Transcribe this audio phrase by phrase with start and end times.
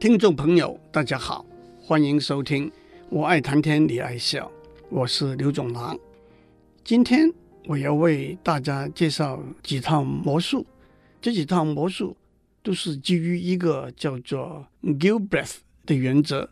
[0.00, 1.44] 听众朋友，大家好，
[1.80, 2.70] 欢迎收听
[3.10, 4.46] 《我爱谈天你爱笑》，
[4.90, 5.98] 我是刘总郎。
[6.84, 7.28] 今天
[7.64, 10.64] 我要为大家介绍几套魔术，
[11.20, 12.16] 这几套魔术
[12.62, 16.48] 都是基于一个叫做 Gilbreth 的原则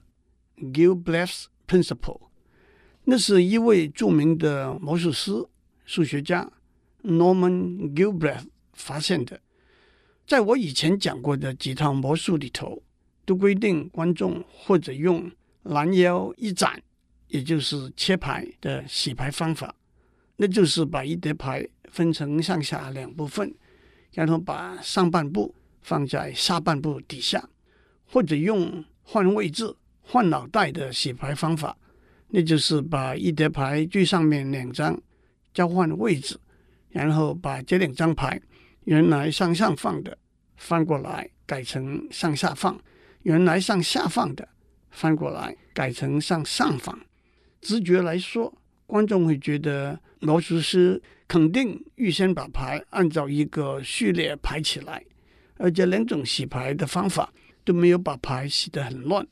[0.59, 2.23] （Gilbreth's Principle）。
[3.05, 5.31] 那是一位著名的魔术师、
[5.85, 6.51] 数学家
[7.05, 9.41] Norman Gilbreth 发现的。
[10.27, 12.83] 在我以前讲过的几套魔术里头，
[13.27, 15.31] 都规定观众或者用
[15.65, 16.81] 拦腰一斩，
[17.29, 19.75] 也就是切牌的洗牌方法，
[20.37, 23.55] 那就是把一叠牌分成上下两部分，
[24.13, 27.47] 然后把上半部放在下半部底下，
[28.07, 31.77] 或者用换位置、换脑袋的洗牌方法。
[32.29, 35.01] 那就是把一叠牌最上面两张
[35.55, 36.37] 交换位置，
[36.91, 38.41] 然后把这两张牌
[38.85, 40.19] 原来向上放的
[40.57, 42.77] 翻过来改成向下放，
[43.27, 44.49] 原来向下放的
[44.93, 46.97] 翻过来改成向上放。
[47.61, 55.05] 直觉来说，观众会觉得魔术师肯定预先把牌按照一个序列排起来，
[55.57, 57.33] 而这两种洗牌的方法
[57.65, 59.27] 都没有把牌洗得很乱。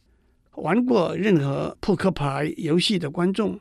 [0.56, 3.60] 玩过任何扑克牌游戏的观众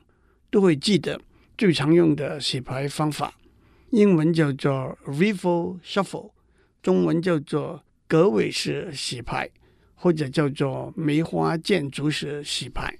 [0.50, 1.20] 都会记得
[1.56, 3.32] 最常用的洗牌方法，
[3.90, 6.32] 英文叫做 Riffle Shuffle，
[6.82, 9.48] 中文叫做格尾式洗牌，
[10.04, 12.94] 或者叫做梅花间竹式洗牌。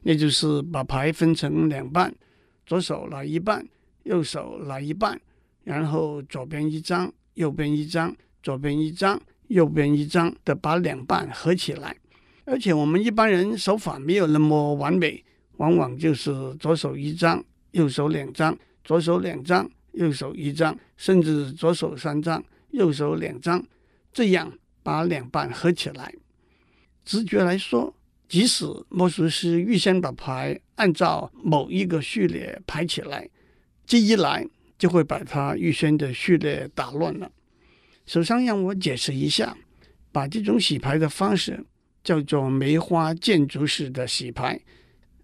[0.00, 2.14] 那就是把牌分成两半，
[2.64, 3.68] 左手拿一半，
[4.04, 5.20] 右手拿一半，
[5.64, 11.94] 然后左边一张，右边一张，左边一张，右边一张的把两半合起来。
[12.46, 15.22] 而且我们一般人手法没有那么完美，
[15.58, 23.62] 往往就是左手一张，右手两张，左手两张，右手一张，甚至左手三张，右手两张，
[24.10, 24.50] 这样
[24.82, 26.14] 把两半合起来。
[27.08, 27.94] 直觉来说，
[28.28, 33.26] 即使魔术师预先把牌按照某一个序列排起来，
[33.86, 34.46] 这一来
[34.76, 37.32] 就会把他预先的序列打乱了。
[38.04, 39.56] 首先让我解释一下，
[40.12, 41.64] 把这种洗牌的方式。
[42.04, 44.58] 叫做梅花建筑式的洗牌，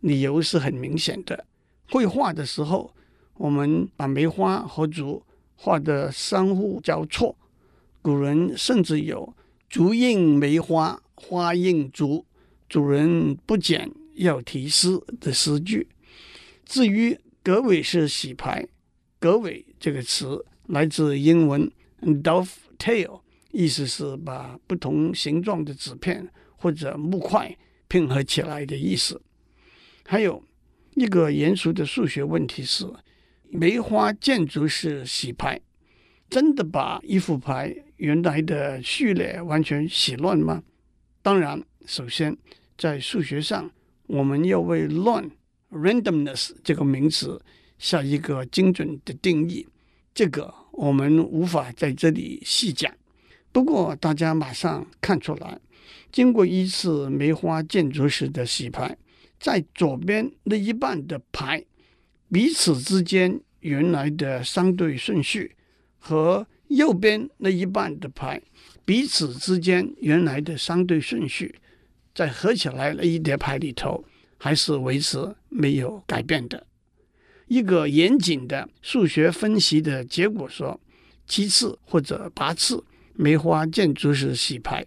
[0.00, 1.46] 理由是很明显的。
[1.88, 2.92] 绘画的时候，
[3.34, 7.38] 我们把梅花和竹画得相互交错。
[8.02, 9.34] 古人甚至有
[9.70, 12.24] “竹映梅花，花映竹，
[12.68, 15.88] 主人不剪要提诗”的诗句。
[16.64, 18.66] 至于格尾式洗牌
[19.18, 21.70] ，“格尾”这个词来自英文
[22.00, 23.20] “dovetail”，
[23.52, 26.30] 意思是把不同形状的纸片。
[26.56, 27.54] 或者木块
[27.88, 29.20] 拼合起来的意思。
[30.06, 30.42] 还有
[30.94, 32.86] 一个严肃的数学问题是：
[33.50, 35.60] 梅花建筑式洗牌，
[36.30, 40.62] 真的把一副牌原来的序列完全洗乱吗？
[41.24, 42.36] 当然，首先
[42.76, 43.70] 在数学上，
[44.08, 45.30] 我们要为乱
[45.70, 47.40] （randomness） 这个名词
[47.78, 49.66] 下一个精准的定义。
[50.12, 52.94] 这个我们无法在这里细讲。
[53.52, 55.58] 不过，大家马上看出来。
[56.12, 58.94] 经过一次梅花间竹式的洗牌，
[59.40, 61.64] 在左边那一半的牌
[62.30, 65.56] 彼此之间原来的相对顺序，
[65.98, 68.42] 和右边那一半的牌
[68.84, 71.58] 彼此之间原来的相对顺序，
[72.14, 74.04] 在合起来的一叠牌里头，
[74.36, 76.66] 还是维持没有改变的。
[77.48, 80.80] 一个严谨的数学分析的结果说，
[81.26, 82.84] 七次或者八次
[83.14, 84.86] 梅花建筑式洗牌。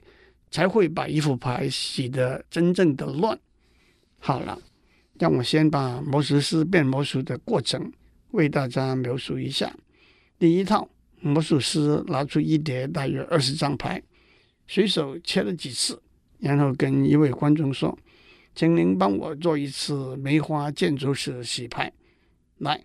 [0.50, 3.38] 才会把一副牌洗得真正的乱。
[4.18, 4.58] 好了，
[5.19, 7.91] 让我先把魔术师变魔术的过程
[8.31, 9.75] 为大家描述一下。
[10.40, 10.88] 第一套，
[11.19, 14.01] 魔术师拿出一叠大约二十张牌，
[14.67, 16.01] 随手切了几次，
[16.39, 17.97] 然后跟一位观众说
[18.55, 21.91] ：“请您帮我做一次梅花建筑式洗牌。”
[22.59, 22.83] 来，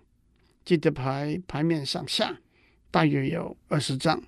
[0.63, 2.39] 这叠牌牌面上下
[2.91, 4.21] 大约有二十张，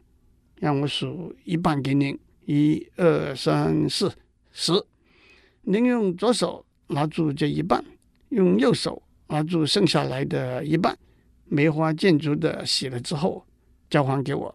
[0.59, 2.17] 让我数一半给您。
[2.47, 4.13] 一二三四
[4.51, 4.71] 十，
[5.63, 7.83] 您用左手拿住这一半，
[8.29, 10.95] 用右手拿住剩下来的一半，
[11.45, 13.44] 梅花建筑的洗了之后，
[13.95, 14.53] 交还给我。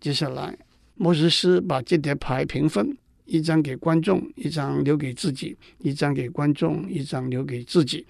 [0.00, 0.58] 接下来，
[0.96, 8.04] 魔术师把这叠牌平分，一张给观众，一张留给自己；一张给观众，一张留给自己。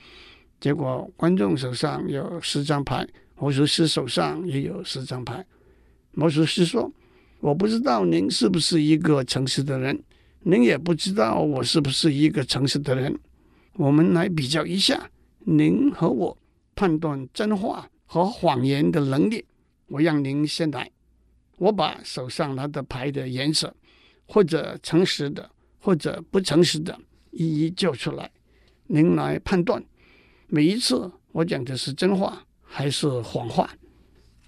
[0.58, 3.06] 结果，观众手上有十张牌，
[3.38, 5.44] 魔术师手上也有十张牌。
[6.12, 6.90] 魔术师说。
[7.40, 10.02] 我不知道您是不是一个诚实的人，
[10.40, 13.14] 您也不知道我是不是一个诚实的人。
[13.74, 15.10] 我们来比较一下
[15.40, 16.36] 您和我
[16.74, 19.44] 判断真话和谎言的能力。
[19.88, 20.90] 我让您先来，
[21.58, 23.74] 我把手上拿的牌的颜色，
[24.26, 26.98] 或者诚实的，或者不诚实的，
[27.30, 28.30] 一一叫出来，
[28.86, 29.84] 您来判断。
[30.48, 33.70] 每一次我讲的是真话还是谎话。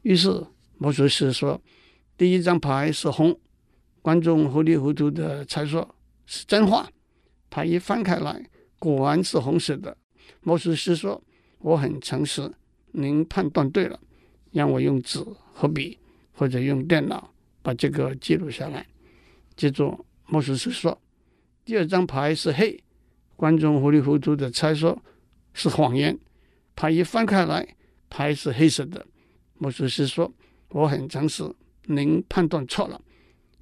[0.03, 0.47] 于是
[0.77, 1.61] 魔术师说
[2.17, 3.39] ：“第一张牌是红。”
[4.01, 5.95] 观众糊里糊涂的猜说
[6.25, 6.89] 是真话。
[7.51, 8.49] 牌一翻开来，
[8.79, 9.97] 果然是红色的。
[10.41, 11.23] 魔术师说
[11.59, 12.51] ：“我很诚实，
[12.93, 14.01] 您判断对了。”
[14.59, 15.97] 让我用纸和笔，
[16.33, 17.33] 或者用电脑
[17.63, 18.85] 把这个记录下来。
[19.55, 19.97] 接着
[20.27, 21.01] 魔术师说
[21.65, 22.77] ：“第二张牌是黑。”
[23.37, 25.01] 观众糊里糊涂的猜说
[25.53, 26.19] 是谎言。
[26.75, 27.77] 牌一翻开来，
[28.11, 29.07] 牌是黑色的。
[29.59, 30.29] 魔术师说
[30.71, 31.49] ：“我很诚实，
[31.85, 33.01] 您判断错了。”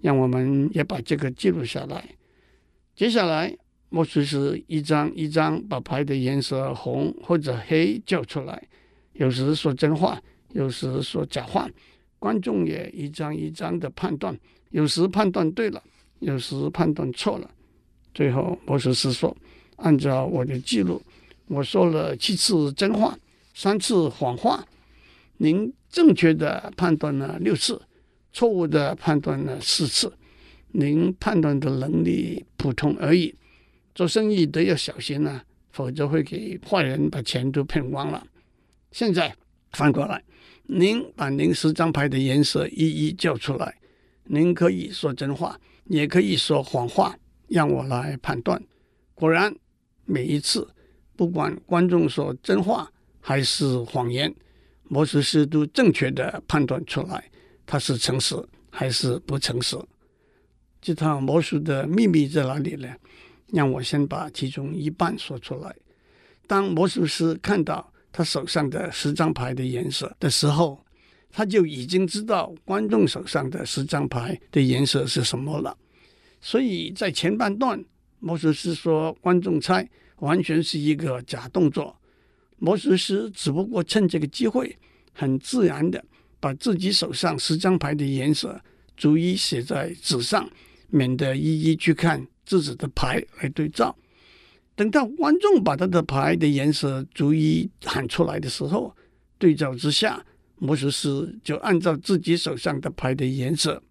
[0.00, 2.08] 让我们也把这个记录下来。
[2.94, 3.54] 接下来，
[3.90, 8.66] 魔术师一张一张把牌的颜色红或者黑叫出来，
[9.12, 10.18] 有时说真话，
[10.56, 11.68] 有时说假话。
[12.18, 14.36] 观众也一张一张的判断，
[14.70, 15.82] 有时判断对了，
[16.20, 17.50] 有时判断错了。
[18.14, 19.36] 最后，魔术师说
[19.76, 21.00] ：“按照我的记录，
[21.46, 23.16] 我说了七次真话，
[23.52, 24.66] 三次谎话。
[25.36, 27.80] 您正确的判断了六次。”
[28.32, 30.12] 错误的判断了四次，
[30.72, 33.34] 您判断的能力普通而已。
[33.94, 38.26] 做生意都要小心啊，否则会给坏人把钱都骗光了。
[38.90, 39.34] 现在
[39.72, 40.22] 反过来，
[40.68, 43.76] 您把您十张牌的颜色一一叫出来，
[44.24, 47.16] 您可以说真话，也可以说谎话，
[47.48, 48.60] 让我来判断。
[49.14, 49.54] 果然，
[50.04, 50.68] 每一次
[51.14, 52.90] 不管观众说真话
[53.20, 54.34] 还是谎言，
[54.88, 57.30] 魔术师都正确的判断出来。
[57.64, 58.34] 他是诚实
[58.70, 59.76] 还是不诚实？
[60.80, 62.92] 这套魔术的秘密在哪里呢？
[63.52, 65.74] 让我先把其中一半说出来。
[66.48, 70.82] 当魔术师看到他手上的十张牌的颜色的时候，
[71.30, 75.76] 他就已经知道观众手上的十张牌的颜色是什么了。
[76.40, 77.84] 所以在前半段，
[78.18, 79.86] 魔术师说观众猜
[80.20, 81.94] 完全是一个假动作。
[82.56, 84.74] 魔术师只不过趁这个机会，
[85.12, 86.02] 很自然的。
[86.40, 88.58] 把自己手上十张牌的颜色
[88.96, 90.48] 逐一写在纸上，
[90.88, 93.94] 免得一一去看自己的牌来对照。
[94.76, 98.94] 等到观众把他的牌的颜色逐一喊出来的时候，
[99.38, 100.24] 对照之下，
[100.56, 103.82] 魔术师就按照自己手上的牌的颜色，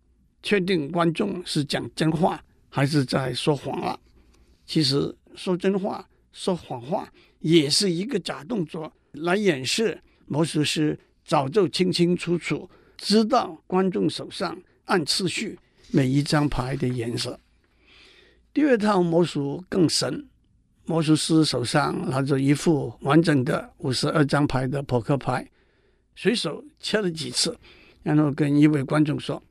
[0.42, 4.00] 确定观众是讲真话还是在说谎了。
[4.66, 10.98] 其实说真话、说谎话也是一个假动作，来掩饰魔术师。
[11.28, 15.58] 早就清清楚楚知道观众手上按次序
[15.90, 17.40] 每一张牌的颜色。
[18.54, 20.28] 第二套魔术更神，
[20.86, 25.50] 魔术师手上拿着一副完整的五十二张牌的扑克牌，
[26.16, 27.58] 随手切了几次，
[28.04, 29.42] 然后跟一位观众说：“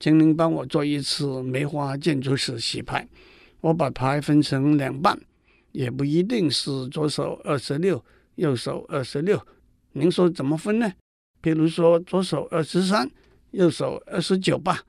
[0.00, 3.08] 请您帮我做一次梅花建筑师洗牌。
[3.60, 5.18] 我把牌分成两半，
[5.70, 8.04] 也不一定是左手二十六，
[8.34, 9.40] 右手二十六。
[9.92, 10.92] 您说怎么分呢？”
[11.40, 13.10] 比如说，左手二十三，
[13.50, 14.80] 右手二十九吧。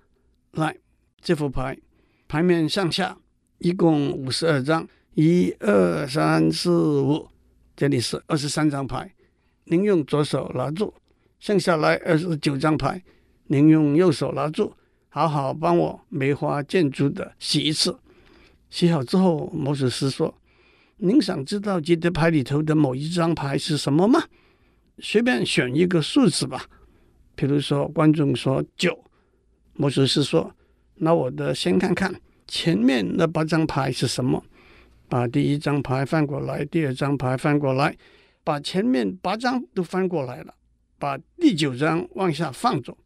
[0.51, 0.78] 来，
[1.19, 1.75] 这副牌，
[2.28, 3.18] 牌面上下
[3.57, 7.27] 一共五十二张，一二三四五，
[7.75, 9.13] 这里是二十三张牌。
[9.65, 10.92] 您用左手拿住，
[11.39, 13.04] 剩下来二十九张牌，
[13.45, 14.74] 您用右手拿住，
[15.10, 17.96] 好好帮我梅花建筑的洗一次。
[18.72, 20.34] 洗好之后，魔术师说
[20.98, 24.24] ：“您想知道这叠牌里头的某一张牌是什么吗？”
[24.98, 26.65] 随便选一个数字吧，
[27.36, 28.98] 比如说观众说九，
[29.74, 30.55] 魔术师说
[30.98, 34.43] ：“那我的先看看前面那八张牌是什么。”
[35.13, 37.96] 把第一张牌翻过来，第二张牌翻过来，
[38.43, 40.55] 把前面八张都翻过来了，
[40.98, 42.98] 把第九张往下放着。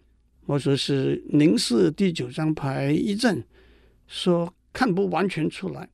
[0.45, 3.43] 魔术师凝视第九张牌一阵，
[4.07, 5.89] 说：“看不完全出来，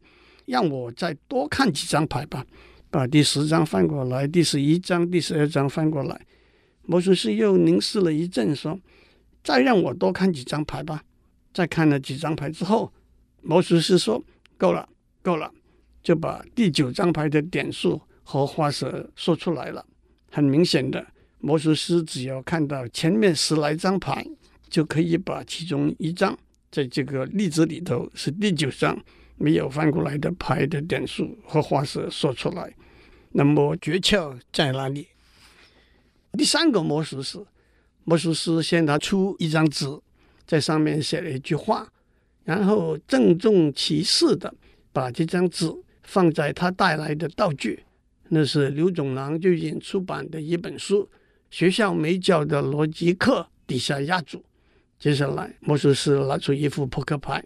[0.45, 2.45] 让我再多看几张牌吧。”
[2.91, 6.21] 把第十张翻过来，第十一张、第十二张翻过来。
[6.83, 8.79] 魔术师又凝视了一阵，说
[9.43, 11.03] ：“再让我多看几张牌吧。”
[11.51, 12.93] 再看了几张牌之后，
[13.41, 14.23] 魔术师说
[14.59, 14.87] ：“够了，
[15.23, 15.51] 够了。”
[16.03, 19.85] 就把第九张牌的点数和花色说出来了。
[20.29, 21.05] 很明显的，
[21.39, 24.25] 魔术师只要看到前面十来张牌，
[24.69, 26.37] 就可以把其中一张
[26.69, 29.01] 在这个例子里头是第九张
[29.37, 32.73] 没有翻过来的牌的点数和花色说出来。
[33.31, 35.07] 那么诀窍在哪里？
[36.37, 37.39] 第三个魔术师，
[38.03, 39.85] 魔术师先拿出一张纸，
[40.45, 41.87] 在上面写了一句话，
[42.43, 44.53] 然后郑重其事的
[44.91, 45.71] 把这张纸
[46.13, 47.79] 放在他带来的道具，
[48.29, 51.05] 那是刘总郎最近出版的一本书
[51.49, 54.45] 《学校没教的逻辑课》底下压住。
[54.99, 57.43] 接下来，魔术师拿出一副扑克牌，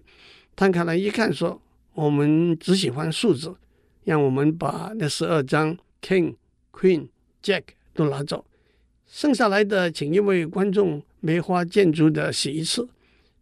[0.53, 1.62] 摊开来一看，说
[1.95, 3.55] ：“我们只喜欢数字，
[4.03, 6.36] 让我们把那十二张 King、
[6.74, 7.07] Queen、
[7.41, 8.43] Jack 都拿走，
[9.07, 12.89] 剩下来的请一位观众梅花间竹的洗一次。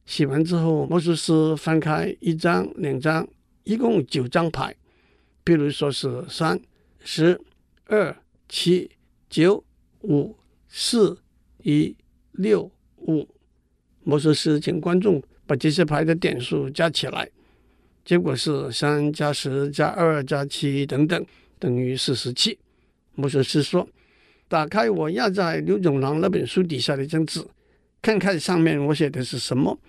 [0.05, 3.27] 洗完之后，魔术师翻开一张、两张，
[3.63, 4.75] 一共九张牌，
[5.46, 6.60] 比如说是三、
[7.00, 7.40] 十、
[7.86, 8.14] 二、
[8.50, 8.90] 七、
[9.30, 9.64] 九、
[10.02, 10.36] 五、
[10.68, 11.18] 四、
[11.64, 11.96] 一、
[12.34, 13.25] 六、五。
[14.04, 17.30] 魔术师请观众把这些牌的点数加起来，
[18.04, 21.25] 结果是三加十加二加七等等，
[21.60, 22.58] 等于四十七。
[23.14, 23.88] 魔术师说
[24.50, 27.44] ：“打开我压在刘总郎那本书底下的一张纸，
[28.02, 29.80] 看看上面我写的是什么。”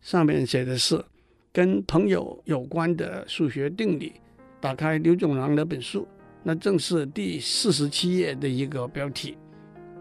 [0.00, 1.04] 上面写的是
[1.52, 4.12] 跟朋友有关的数学定理。
[4.60, 6.06] 打开刘总郎那本书，
[6.42, 9.36] 那正是第四十七页的一个标题。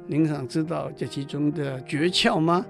[0.07, 2.65] 您想知道这其中的诀窍吗？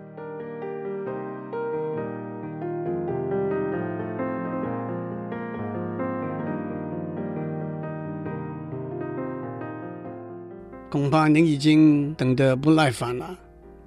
[10.89, 13.37] 恐怕您已经等得不耐烦了，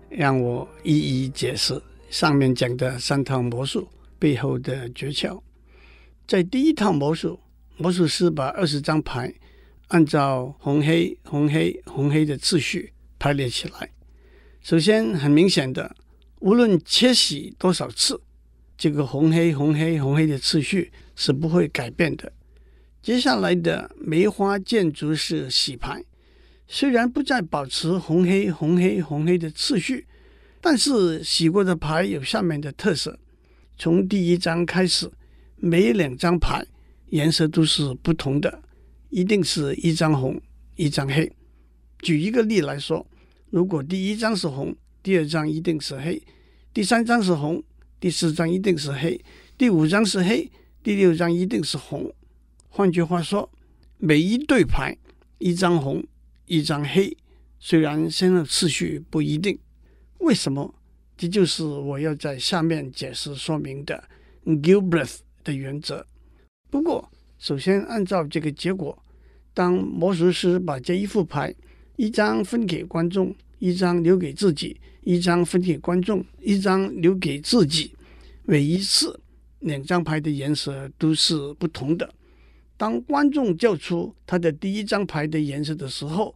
[0.08, 1.80] 让我一一解释。
[2.08, 3.86] 上面讲的三套魔术
[4.18, 5.40] 背后的诀窍，
[6.26, 7.38] 在第一套魔术，
[7.80, 9.32] 魔术师把二十张牌
[9.88, 13.90] 按照红黑红黑红黑的次序排列起来。
[14.60, 15.96] 首先，很明显的，
[16.40, 18.20] 无论切洗多少次，
[18.76, 22.30] 这个红黑红黑红黑的次序是不会改变的。
[23.00, 26.04] 接下来的梅花建筑式洗牌，
[26.68, 30.06] 虽然不再保持红黑红黑红黑的次序。
[30.60, 33.18] 但是洗过的牌有下面的特色：
[33.78, 35.10] 从第一张开始，
[35.56, 36.62] 每两张牌
[37.10, 38.62] 颜色都是不同的，
[39.10, 40.40] 一定是一张红，
[40.76, 41.30] 一张黑。
[42.00, 43.06] 举一个例来说，
[43.50, 46.20] 如果第一张是红，第二张一定是黑；
[46.72, 47.62] 第三张是红，
[47.98, 49.20] 第四张一定是黑；
[49.58, 50.50] 第五张是黑，
[50.82, 52.12] 第六张一定是红。
[52.68, 53.50] 换句话说，
[53.98, 54.96] 每一对牌，
[55.38, 56.02] 一张红，
[56.46, 57.16] 一张黑，
[57.58, 59.58] 虽然先后次序不一定。
[60.18, 60.74] 为什么？
[61.16, 64.08] 这就是我要在下面解释说明的
[64.46, 66.06] Gilbreth 的原则。
[66.70, 68.96] 不过，首先按照这个结果，
[69.52, 71.54] 当魔术师把这一副牌
[71.96, 77.92] 一张分给观众，一张留给自己，一张分给观众，一张留给自己，
[78.44, 79.20] 每一次
[79.58, 82.08] 两张牌的颜色都是不同的。
[82.76, 86.34] 当观众叫出他的第一张牌的颜色的时候，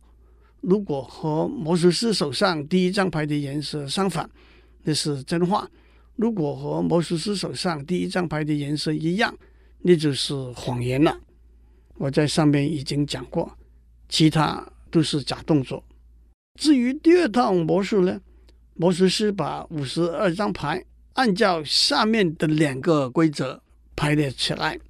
[0.60, 4.28] 如果和魔术师手上第一张牌的颜色相反，
[4.82, 5.66] 那是真话；
[6.16, 9.34] 如果和魔术师手上第一张牌的颜色一样，
[9.86, 11.20] 那就是谎言了。
[11.96, 13.56] 我在上面已经讲过，
[14.08, 15.84] 其他都是假动作。
[16.58, 18.20] 至于第二套魔术呢，
[18.74, 23.62] 魔术师把五十二张牌按照下面的两个规则
[23.94, 24.80] 排列起来：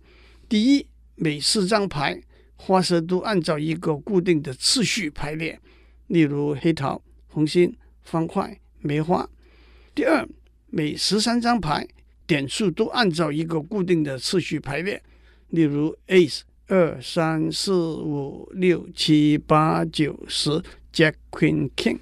[0.49, 0.87] 第一，
[1.17, 2.23] 每四张牌。
[2.57, 5.61] 花色都按照一个固定的次序排列，
[6.07, 9.29] 例如黑桃、红心、方块、梅花。
[9.95, 10.27] 第二，
[10.69, 11.87] 每十三张牌
[12.27, 15.03] 点数都按照一个固定的次序排列，
[15.51, 20.51] 例如 Ace 二三四五六七八九十
[20.93, 21.99] Jack Queen King。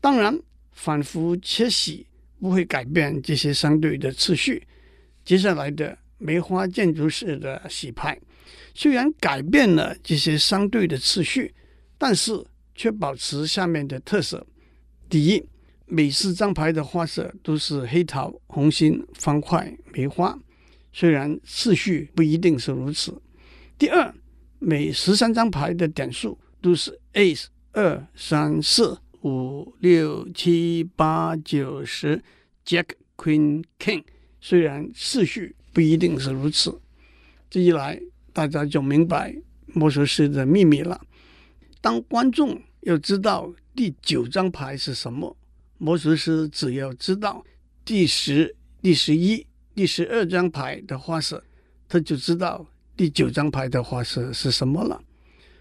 [0.00, 0.40] 当然，
[0.72, 2.06] 反复切洗
[2.40, 4.66] 不会改变这些相对的次序。
[5.24, 8.18] 接下来的梅花建筑式的洗牌。
[8.74, 11.54] 虽然改变了这些相对的次序，
[11.98, 12.32] 但是
[12.74, 14.46] 却保持下面的特色：
[15.08, 15.44] 第一，
[15.86, 20.38] 每四张牌的花色都是黑桃、红心、方块、梅花，
[20.92, 23.12] 虽然次序不一定是如此；
[23.78, 24.14] 第二，
[24.58, 32.22] 每十三张牌的点数都是 Ace 二三四五六七八九十
[32.64, 32.86] Jack
[33.16, 34.04] Queen King，
[34.40, 36.80] 虽然次序不一定是如此。
[37.50, 38.00] 这一来，
[38.32, 39.36] 大家就明白
[39.66, 41.00] 魔术师的秘密了。
[41.80, 45.36] 当观众要知道第九张牌是什么，
[45.82, 47.44] 魔术师只要知道
[47.84, 51.42] 第十、第十一、第十二张牌的花色，
[51.88, 52.64] 他就知道
[52.96, 55.02] 第九张牌的花色是什么了。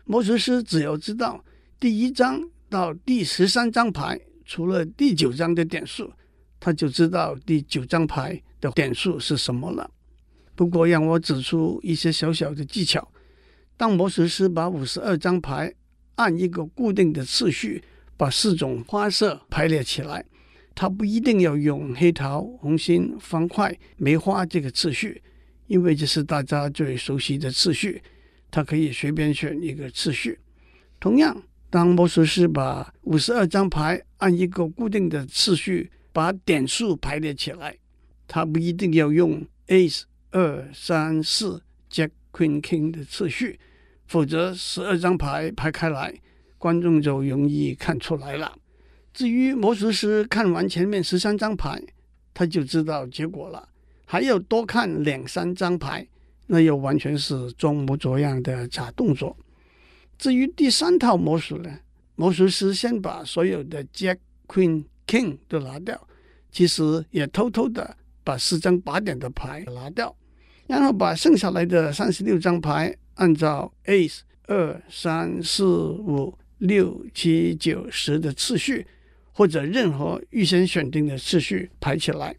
[0.06, 1.44] 魔术师只要知道
[1.80, 6.14] 第一张到第十三张牌除了第九张的点数，
[6.60, 9.90] 他就知道第九张牌的点数是什么了。
[10.54, 13.12] 不过，让我指出一些小小的技巧。
[13.76, 15.74] 当魔术师把五十二张牌
[16.14, 17.84] 按一个固定的次序
[18.22, 20.24] 把四种花色排列起来，
[20.76, 25.20] 它不一定要用黑桃、红心、方块、梅花这个次序，
[25.66, 28.00] 因为这是大家最熟悉的次序。
[28.52, 30.38] 它可以随便选一个次序。
[31.00, 37.76] 同样，当魔术师把五十二张牌按一个固定的次序把点数排列起来，
[38.28, 40.04] 他不一定要用 Ace。
[40.30, 43.60] 二三四 Jack Queen King 的次序，
[44.06, 46.14] 否则十二张牌排开来，
[46.62, 48.56] 观众就容易看出来了。
[49.12, 51.82] 至于魔术师看完前面十三张牌，
[52.36, 53.68] 他就知道结果了，
[54.06, 56.08] 还要多看两三张牌，
[56.46, 59.36] 那又完全是装模作样的假动作。
[60.20, 61.80] 至于第三套魔术呢，
[62.16, 66.08] 魔术师先把所有的 Jack、Queen、King 都拿掉，
[66.52, 70.16] 其实也偷偷的把四张八点的牌拿掉，
[70.68, 78.88] 然后把剩下来的三十六张牌按照 Ace 二三四五六七九十的次序。
[79.34, 82.36] 或者任何预先选定的次序排起来，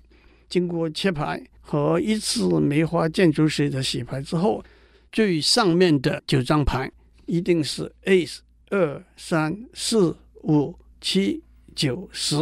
[0.46, 4.62] 经过切牌和一次梅花建筑师的洗牌之后，
[5.10, 6.92] 最上面的九张牌
[7.24, 11.42] 一定是 Ace 二三四五七
[11.74, 12.36] 九十，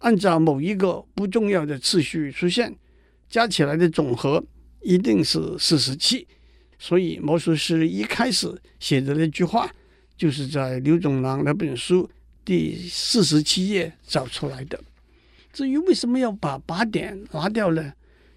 [0.00, 2.76] 按照某一个不重要的次序出现，
[3.30, 4.44] 加起来的总和
[4.82, 6.28] 一定是四十七。
[6.78, 9.74] 所以魔术师一开始写的那句话，
[10.22, 12.08] 就是在刘总郎那本书。
[12.44, 14.80] 第四十七页找出来的。
[15.52, 17.92] 至于为什么要把八点拿掉呢？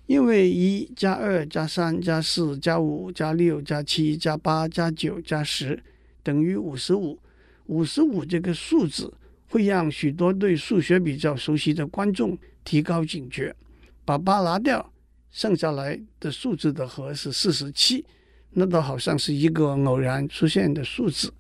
[0.08, 5.80] 因为一加二加三加四加五加六加七加八加九加十
[6.24, 7.20] 等于五十五。
[7.68, 9.14] 五十五这个数字
[9.50, 13.56] 会让许多对数学比较熟悉的观众提高警觉。
[14.04, 14.92] 把八拿掉，
[15.30, 18.04] 剩下来的数字的和是四十七，
[18.50, 21.32] 那倒好像是一个偶然出现的数字。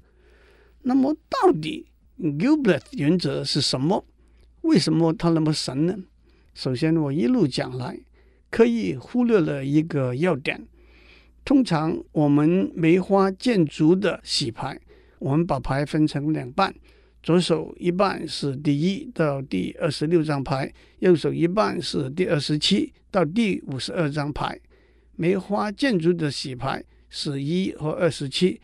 [0.88, 1.88] 那么到底
[2.20, 4.06] ？Gilbreth 原则是什么？
[4.62, 5.98] 为什么它那么神呢？
[6.54, 8.00] 首先，我一路讲来，
[8.51, 10.68] 刻意忽略了一个要点。
[11.44, 14.80] 通常我们梅花建筑的洗牌，
[15.18, 16.74] 我们把牌分成两半，
[17.24, 24.60] 左手一半是第一到第二十六张牌，右手一半是第二十七到第五十二张牌。
[25.15, 28.62] 梅花建筑的洗牌是一和二十七，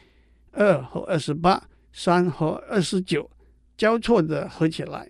[0.51, 3.29] 二和二十八，三和二十九。
[3.77, 5.09] 交错的合起来，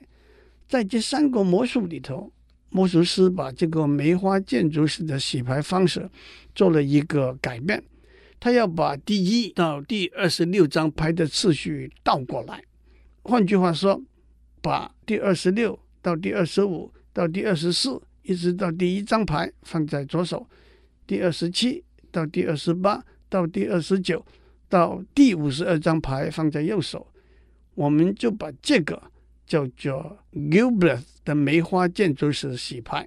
[0.66, 2.32] 在这三个魔术里头，
[2.70, 6.10] 魔术师把这个梅花建筑式的洗牌方式
[6.56, 7.84] 做了一个改变，
[8.40, 12.64] 他要把第一到第二十六张牌的次序倒过来。
[13.24, 14.02] 换句话说，
[14.62, 20.48] 把第二十六到第二十五到第二十四，一直到第一张牌放在左手；
[21.06, 24.26] 第二十七到第二十八到第二十九
[24.72, 27.06] 到第五十二张牌放在右手。
[27.76, 29.02] 我们就把这个
[29.46, 33.06] 叫做 Gilbreth 的梅花建筑师洗牌。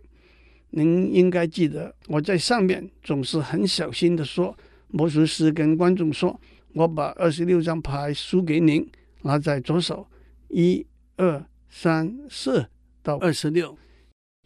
[0.70, 4.57] 您应该记得，我在上面总是很小心的说，
[4.88, 6.38] 魔术师跟观众说
[6.74, 8.87] ：“我把二十六张牌输给您，
[9.22, 10.07] 拿在左手，
[10.48, 10.85] 一、
[11.16, 12.66] 二、三、四
[13.03, 13.79] 到二十六。”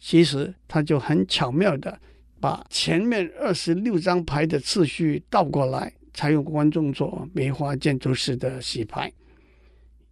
[0.00, 1.98] 其实他就很巧妙的
[2.38, 9.12] 把前面二十六张牌的次序倒过来，才有观众做梅花建筑师的洗牌。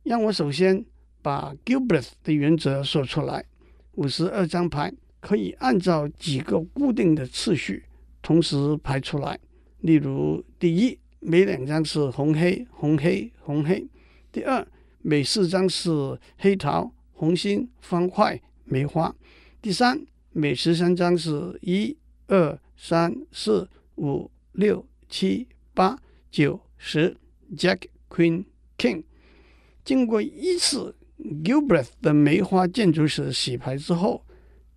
[0.05, 0.85] 让我首先
[1.21, 3.45] 把 Gilbert 的原则说出来。
[3.95, 7.83] 五十二张牌可以按照几个固定的次序
[8.23, 9.37] 同时排出来。
[9.81, 13.85] 例如，第一，每两张是红黑红黑红黑；
[14.31, 14.65] 第二，
[15.03, 15.91] 每四张是
[16.39, 19.13] 黑桃红心方块梅花；
[19.61, 21.97] 第三，每十三张是一
[22.29, 25.99] 二三四五六七八
[26.31, 27.15] 九十
[27.55, 28.47] Jack Queen
[28.79, 29.05] King。
[29.85, 30.97] 经过一次
[31.45, 34.25] Gilbreth 的梅花建筑式洗牌之后，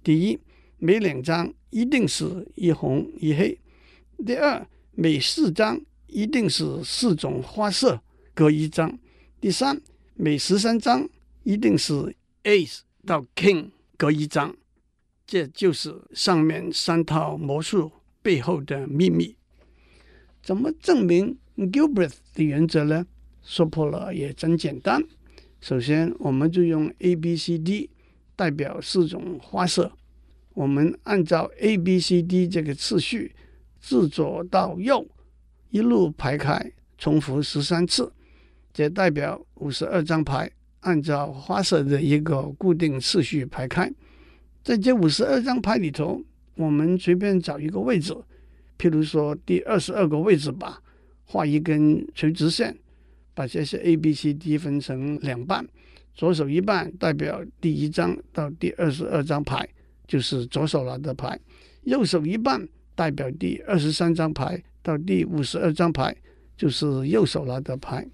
[0.04, 0.38] 第一，
[0.78, 3.58] 每两张一定是一红一黑；
[4.26, 8.02] 第二，每四张一定是四种花色
[8.34, 8.90] 各一张；
[9.40, 9.82] 第三，
[10.16, 11.08] 每十三张
[11.44, 14.54] 一定是 Ace 到 King 各一张。
[15.26, 19.39] 这就是上面三套魔术背后的秘密。
[20.42, 23.06] 怎么证明 Gilbert 的原则呢？
[23.44, 25.02] 说破了也真简单。
[25.62, 27.90] 首先，我们就用 A、B、C、D
[28.36, 29.92] 代表四种花色。
[30.54, 33.34] 我们按照 A、B、C、D 这个次序，
[33.80, 35.08] 自左到右
[35.70, 38.12] 一路排开，重复十三次，
[38.74, 40.50] 这代表五十二张牌
[40.82, 43.92] 按照花色的一个固定次序排开。
[44.64, 46.22] 在这五十二张牌里头，
[46.56, 48.14] 我们随便找一个位置，
[48.80, 50.82] 譬如说第二十二个位置吧，
[51.26, 52.76] 画一根垂直线。
[53.36, 55.66] 把这些 A、B、C、D 分成两半，
[56.14, 59.66] 左手一半代表第一张到第二十二张牌，
[60.06, 61.38] 就是左手拿的牌；
[61.84, 66.14] 右手一半代表第二十三张牌到第五十二张牌，
[66.58, 68.06] 就是右手拿的牌。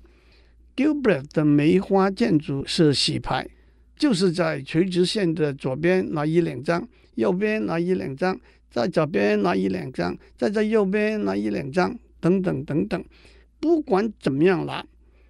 [0.75, 3.49] Gilbert 的梅花建筑是洗牌，
[3.97, 8.39] 就是在垂直线的左边拿一两张，右边拿一两张，
[8.75, 13.01] 在左边拿一两张，再在右边拿一两张，等等等等。
[13.57, 14.85] 不管怎么样拿，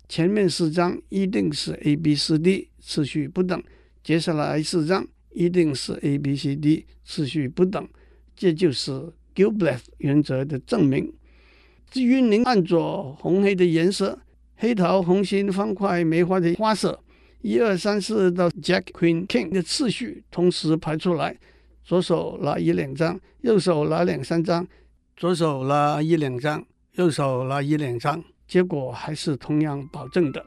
[0.09, 3.63] 前面四张一定是 A B C D 次序不等，
[4.03, 7.87] 接下来四张一定是 A B C D 次序不等，
[8.35, 11.13] 这就是 Gilbreth 原则的证明。
[11.91, 14.17] 至于您按着红黑的颜色，
[14.55, 16.99] 黑桃、红心、方块、梅花的花色，
[17.43, 21.37] 一二三四到 Jack Queen King 的次序同时排出来，
[21.85, 24.67] 左手拿一两张，右手拿两三张，
[25.15, 26.65] 左手拿一两张。
[26.93, 30.43] 右手拿一两张，结果还是同样保证的，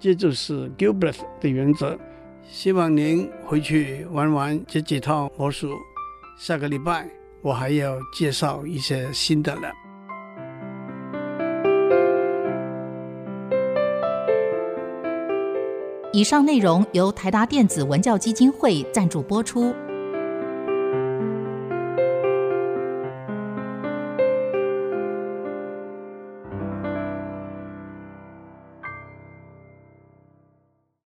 [0.00, 1.96] 这就是 Gilbert 的原则。
[2.42, 5.70] 希望您回去玩玩这几套魔术。
[6.36, 7.08] 下个礼拜
[7.42, 9.72] 我还要介绍一些新的了。
[16.12, 19.72] 以上内容由台达电子文教基金会赞助播出。